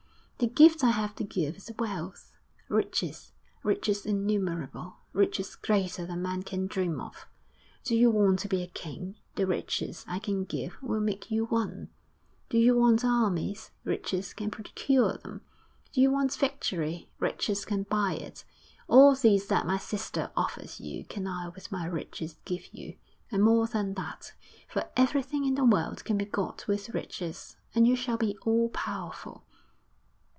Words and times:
'The 0.43 0.47
gift 0.47 0.83
I 0.83 0.89
have 0.89 1.13
to 1.17 1.23
give 1.23 1.57
is 1.57 1.71
wealth, 1.77 2.33
riches 2.67 3.31
riches 3.61 4.07
innumerable, 4.07 4.95
riches 5.13 5.55
greater 5.55 6.03
than 6.03 6.23
man 6.23 6.41
can 6.41 6.65
dream 6.65 6.99
of. 6.99 7.27
Do 7.83 7.95
you 7.95 8.09
want 8.09 8.39
to 8.39 8.47
be 8.47 8.63
a 8.63 8.67
king, 8.67 9.17
the 9.35 9.45
riches 9.45 10.03
I 10.07 10.17
can 10.17 10.45
give 10.45 10.81
will 10.81 10.99
make 10.99 11.29
you 11.29 11.45
one; 11.45 11.89
do 12.49 12.57
you 12.57 12.75
want 12.75 13.05
armies, 13.05 13.69
riches 13.83 14.33
can 14.33 14.49
procure 14.49 15.15
them; 15.15 15.41
do 15.93 16.01
you 16.01 16.09
want 16.09 16.33
victory, 16.33 17.07
riches 17.19 17.63
can 17.63 17.83
buy 17.83 18.13
it 18.15 18.43
all 18.87 19.13
these 19.13 19.45
that 19.45 19.67
my 19.67 19.77
sister 19.77 20.31
offers 20.35 20.79
you 20.81 21.05
can 21.05 21.27
I 21.27 21.49
with 21.49 21.71
my 21.71 21.85
riches 21.85 22.39
give 22.45 22.73
you; 22.73 22.97
and 23.31 23.43
more 23.43 23.67
than 23.67 23.93
that, 23.93 24.33
for 24.67 24.89
everything 24.97 25.45
in 25.45 25.53
the 25.53 25.65
world 25.65 26.03
can 26.03 26.17
be 26.17 26.25
got 26.25 26.65
with 26.67 26.95
riches, 26.95 27.57
and 27.75 27.87
you 27.87 27.95
shall 27.95 28.17
be 28.17 28.35
all 28.43 28.69
powerful. 28.69 29.45